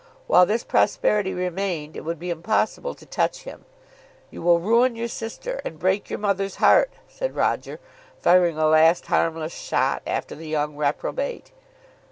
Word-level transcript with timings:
While 0.25 0.47
this 0.47 0.63
prosperity 0.63 1.31
remained 1.31 1.95
it 1.95 2.01
would 2.03 2.17
be 2.17 2.31
impossible 2.31 2.95
to 2.95 3.05
touch 3.05 3.43
him. 3.43 3.65
"You 4.31 4.41
will 4.41 4.59
ruin 4.59 4.95
your 4.95 5.07
sister, 5.07 5.61
and 5.63 5.77
break 5.77 6.09
your 6.09 6.17
mother's 6.17 6.55
heart," 6.55 6.89
said 7.07 7.35
Roger, 7.35 7.79
firing 8.19 8.57
a 8.57 8.65
last 8.65 9.05
harmless 9.05 9.53
shot 9.53 10.01
after 10.07 10.33
the 10.33 10.47
young 10.47 10.75
reprobate. 10.75 11.51